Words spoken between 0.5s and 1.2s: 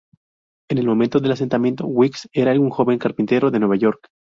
En el momento